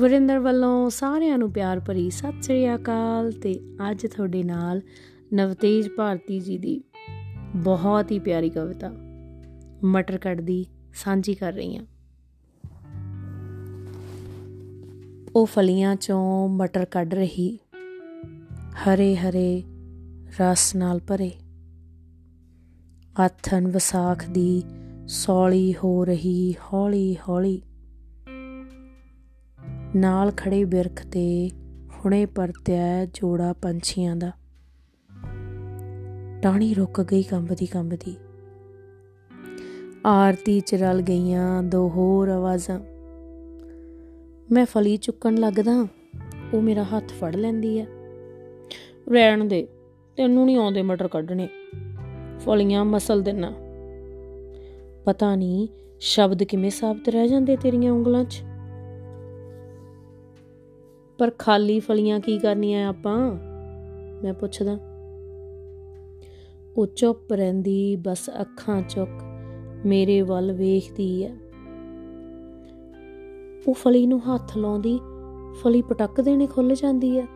ਵਰਿੰਦਰ 0.00 0.38
ਵੱਲੋਂ 0.38 0.90
ਸਾਰਿਆਂ 0.90 1.38
ਨੂੰ 1.38 1.52
ਪਿਆਰ 1.52 1.80
ਭਰੀ 1.80 2.10
ਸਤਿ 2.10 2.42
ਸ੍ਰੀ 2.42 2.74
ਅਕਾਲ 2.74 3.32
ਤੇ 3.32 3.60
ਅੱਜ 3.90 4.06
ਤੁਹਾਡੇ 4.06 4.42
ਨਾਲ 4.42 4.80
ਨਵਤੇਜ 5.32 5.88
ਭਾਰਤੀ 5.88 6.40
ਜੀ 6.40 6.58
ਦੀ 6.58 6.80
ਬਹੁਤ 7.56 8.10
ਹੀ 8.10 8.18
ਪਿਆਰੀ 8.18 8.50
ਕਵਿਤਾ, 8.50 8.92
ਮਟਰ 9.84 10.18
ਕੱਢਦੀ 10.18 10.66
ਸਾਂਝੀ 10.94 11.34
ਕਰ 11.34 11.52
ਰਹੀ 11.52 11.76
ਹਾਂ। 11.76 11.84
ਉਹ 15.36 15.46
ਫਲੀਆਂ 15.46 15.96
ਚੋਂ 15.96 16.48
ਮਟਰ 16.48 16.84
ਕੱਢ 16.84 17.14
ਰਹੀ, 17.14 17.58
ਹਰੇ 18.84 19.16
ਹਰੇ 19.16 19.62
ਰਸ 20.40 20.76
ਨਾਲ 20.76 21.00
ਭਰੇ। 21.00 21.30
ਆਥਨ 23.20 23.68
ਵਿਸਾਖ 23.68 24.28
ਦੀ 24.28 24.62
ਸੌਲੀ 25.08 25.74
ਹੋ 25.84 26.04
ਰਹੀ 26.04 26.54
ਹੌਲੀ 26.72 27.16
ਹੌਲੀ। 27.28 27.62
ਨਾਲ 29.96 30.32
ਖੜੇ 30.36 30.64
ਬਿਰਖ 30.64 31.06
ਤੇ 31.06 31.50
ਹੁਣੇ 31.96 32.26
ਪਰਤਿਆ 32.26 33.04
ਜੋੜਾ 33.04 33.52
ਪੰਛੀਆਂ 33.52 34.16
ਦਾ। 34.16 34.32
ਟਾਣੀ 36.42 36.74
ਰੁਕ 36.74 37.00
ਗਈ 37.00 37.22
ਕੰਬਦੀ 37.22 37.66
ਕੰਬਦੀ। 37.66 38.16
ਆਰਤੀ 40.06 40.60
ਚ 40.60 40.74
ਰਲ 40.74 41.02
ਗਈਆਂ 41.02 41.62
ਦੋ 41.62 41.88
ਹੋਰ 41.88 42.28
ਆਵਾਜ਼ਾਂ। 42.28 42.80
ਮੈਂ 44.52 44.66
ਫਲੀ 44.66 44.96
ਚੁੱਕਣ 44.96 45.34
ਲੱਗਦਾ, 45.34 45.86
ਉਹ 46.54 46.62
ਮੇਰਾ 46.62 46.84
ਹੱਥ 46.84 47.08
ਫੜ 47.08 47.36
ਲੈਂਦੀ 47.36 47.78
ਐ 47.78 47.84
ਰਹਿਣ 49.08 49.44
ਦੇ, 49.44 49.66
ਤੈਨੂੰ 50.16 50.46
ਨਹੀਂ 50.46 50.56
ਆਉਂਦੇ 50.56 50.82
ਮਟਰ 50.82 51.08
ਕੱਢਣੇ। 51.08 51.48
ਫਲੀਆਂ 52.40 52.84
ਮਸਲ 52.84 53.22
ਦੇਣਾ 53.22 53.52
ਪਤਾ 55.04 55.36
ਨਹੀਂ 55.36 55.68
ਸ਼ਬਦ 56.00 56.42
ਕਿਵੇਂ 56.42 56.70
ਸਾਬਤ 56.70 57.08
ਰਹਿ 57.08 57.28
ਜਾਂਦੇ 57.28 57.56
ਤੇਰੀਆਂ 57.56 57.92
ਉਂਗਲਾਂ 57.92 58.24
'ਚ। 58.24 58.42
ਪਰ 61.20 61.30
ਖਾਲੀ 61.38 61.80
ਫਲੀਆਂ 61.80 62.20
ਕੀ 62.20 62.38
ਕਰਨੀਆਂ 62.38 62.88
ਆਪਾਂ? 62.88 63.38
ਮੈਂ 64.22 64.34
ਪੁੱਛਦਾ। 64.34 64.78
ਉਹ 66.76 66.86
ਚੁੱਪ 66.86 67.32
ਰਹਿੰਦੀ, 67.32 67.96
ਬਸ 67.96 68.30
ਅੱਖਾਂ 68.40 68.82
ਚੁੱਕ 68.82 69.24
ਮੇਰੇ 69.86 70.22
ਵੱਲ 70.22 70.52
ਵੇਖਦੀ 70.52 71.22
ਐ। 71.22 71.30
ਉਹ 73.68 73.74
ਫਲੀ 73.74 74.06
ਨੂੰ 74.06 74.34
ਹੱਥ 74.34 74.56
ਲਾਉਂਦੀ, 74.56 75.00
ਫਲੀ 75.62 75.82
ਪਟਕ 75.82 76.20
ਦੇਣੇ 76.20 76.46
ਖੁੱਲ 76.46 76.74
ਜਾਂਦੀ 76.74 77.18
ਐ। 77.18 77.26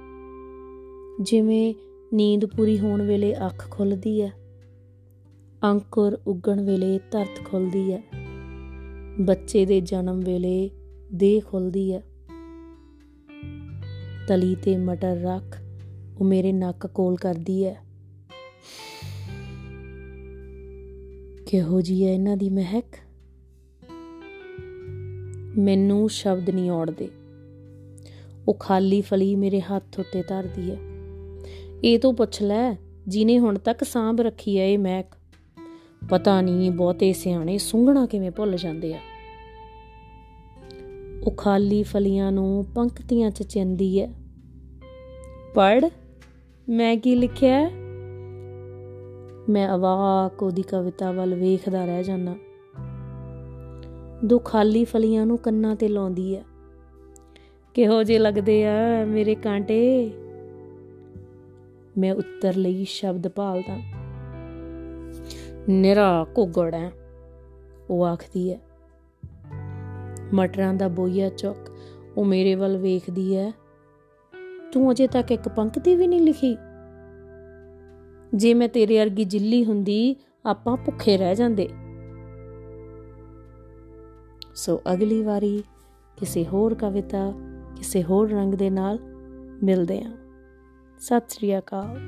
ਜਿਵੇਂ 1.21 1.75
ਨੀਂਦ 2.15 2.47
ਪੂਰੀ 2.47 2.79
ਹੋਣ 2.79 3.03
ਵੇਲੇ 3.03 3.35
ਅੱਖ 3.47 3.71
ਖੁੱਲਦੀ 3.71 4.21
ਐ। 4.21 4.29
ਅੰਕੁਰ 5.65 6.19
ਉੱਗਣ 6.27 6.65
ਵੇਲੇ 6.65 7.01
ਧਰਤ 7.11 7.45
ਖੁੱਲਦੀ 7.45 7.93
ਐ। 7.93 8.03
ਬੱਚੇ 9.21 9.67
ਦੇ 9.67 9.81
ਜਨਮ 9.81 10.21
ਵੇਲੇ 10.21 10.71
ਦੇਹ 11.15 11.41
ਖੁੱਲਦੀ 11.41 11.93
ਐ। 11.93 12.01
ਤਲੀ 14.29 14.55
ਤੇ 14.55 14.77
ਮਟਰ 14.77 15.17
ਰੱਖ, 15.17 15.63
ਉਹ 16.21 16.25
ਮੇਰੇ 16.25 16.53
ਨੱਕ 16.53 16.87
ਕੋਲ 16.87 17.17
ਕਰਦੀ 17.17 17.65
ਐ। 17.65 17.75
ਕਿਹੋ 21.47 21.81
ਜੀ 21.81 22.05
ਐ 22.05 22.09
ਇਹਨਾਂ 22.09 22.37
ਦੀ 22.37 22.51
ਮਹਿਕ? 22.51 22.85
ਮੈਨੂੰ 25.59 26.11
ਸ਼ਬਦ 26.11 26.51
ਨਹੀਂ 26.51 26.71
ਆਉੜਦੇ 26.71 27.09
ਉਹ 28.49 28.55
ਖਾਲੀ 28.55 29.01
ਫਲੀ 29.01 29.37
ਮੇਰੇ 29.37 29.61
ਹੱਥ 29.61 30.01
ਉੱਤੇ 30.01 30.23
ਧਰਦੀ 30.23 30.71
ਐ। 30.71 30.77
ਇਹ 31.85 31.99
ਤੋਂ 31.99 32.13
ਪੁੱਛ 32.13 32.43
ਲੈ, 32.43 32.77
ਜਿਨੇ 33.09 33.39
ਹੁਣ 33.39 33.59
ਤੱਕ 33.59 33.85
ਸਾਂਭ 33.85 34.21
ਰੱਖੀ 34.21 34.57
ਐ 34.57 34.67
ਇਹ 34.67 34.79
ਮਹਿਕ? 34.79 35.07
ਪਤਾ 36.09 36.41
ਨਹੀਂ 36.41 36.71
ਬਹੁਤੇ 36.71 37.13
ਸਿਆਣੇ 37.13 37.59
ਸੁੰਘਣਾ 37.59 38.07
ਕਿਵੇਂ 38.07 38.31
ਭੁੱਲ 38.31 38.57
ਜਾਂਦੇ 38.57 38.95
ਆ। 38.95 38.99
ਉਹ 41.25 41.33
ਖਾਲੀ 41.33 41.83
ਫਲੀਆਂ 41.83 42.33
ਨੂੰ 42.33 42.65
ਪੰਕਤੀਆਂ 42.65 43.31
ਚ 43.31 43.43
ਚਿੰਦੀ 43.43 44.01
ਐ। 44.01 44.07
ਪੜ 45.55 45.85
ਮੈਂ 46.69 46.97
ਕੀ 46.97 47.15
ਲਿਖਿਆ? 47.15 47.71
ਮੈਂ 49.49 49.75
ਅਵਾਕ 49.75 50.43
ਉਹਦੀ 50.43 50.63
ਕਵਿਤਾ 50.63 51.13
ਵੱਲ 51.13 51.35
ਵੇਖਦਾ 51.35 51.85
ਰਹਿ 51.85 52.05
ਜਾਣਾ 52.05 52.37
ਦੋ 54.25 54.39
ਖਾਲੀ 54.39 54.85
ਫਲੀਆਂ 54.85 55.27
ਨੂੰ 55.27 55.39
ਕੰਨਾਂ 55.39 55.77
ਤੇ 55.77 55.89
ਲਾਉਂਦੀ 55.89 56.35
ਐ। 56.35 56.43
ਕਿਹੋ 57.75 58.03
ਜੇ 58.03 58.19
ਲੱਗਦੇ 58.19 58.67
ਆ 58.67 59.05
ਮੇਰੇ 59.05 59.35
ਕਾਂਟੇ? 59.35 60.11
ਮੈਂ 61.99 62.13
ਉੱਤਰ 62.13 62.55
ਲਈ 62.57 62.85
ਸ਼ਬਦ 62.85 63.29
ਭਾਲਦਾ। 63.29 63.79
ਨਿਰਾ 65.69 66.27
ਘੁਗੜ 66.39 66.75
ਹੈ 66.75 66.93
ਉਹ 67.91 68.05
ਆਖਦੀ 68.07 68.53
ਹੈ 68.53 68.61
ਮਟਰਾਂ 70.35 70.75
ਦਾ 70.75 70.89
ਬੋਈਆ 70.89 71.29
ਚੁੱਕ, 71.29 71.71
ਉਹ 72.17 72.25
ਮੇਰੇ 72.25 72.55
ਵੱਲ 72.55 72.77
ਵੇਖਦੀ 72.77 73.37
ਹੈ 73.37 73.53
ਤੂੰ 74.73 74.91
ਅਜੇ 74.93 75.07
ਤੱਕ 75.07 75.33
ਇੱਕ 75.33 75.49
ਪੰਕਤੀ 75.49 75.97
ਵੀ 75.97 76.07
ਨਹੀਂ 76.07 76.21
ਲਿਖੀ। 76.21 76.57
ਜੇ 78.35 78.55
ਮੈਂ 78.55 78.69
ਤੇਰੇ 78.69 78.99
ਵਰਗੀ 78.99 79.25
ਜਿੱਲੀ 79.25 79.65
ਹੁੰਦੀ, 79.65 80.17
ਆਪਾਂ 80.47 80.77
ਭੁੱਖੇ 80.77 81.17
ਰਹਿ 81.17 81.35
ਜਾਂਦੇ। 81.35 81.69
ਸੋ 84.55 84.81
ਅਗਲੀ 84.93 85.23
ਵਾਰੀ 85.23 85.63
ਕਿਸੇ 86.17 86.45
ਹੋਰ 86.47 86.75
ਕਵਿਤਾ, 86.75 87.33
ਕਿਸੇ 87.77 88.03
ਹੋਰ 88.03 88.31
ਰੰਗ 88.31 88.55
ਦੇ 88.55 88.71
ਨਾਲ 88.71 88.99
ਮਿਲਦੇ 89.63 90.03
ਹਾਂ 90.03 90.17
ਸਤਿ 91.01 91.35
ਸ੍ਰੀ 91.35 91.59
ਅਕਾਲ। 91.59 91.99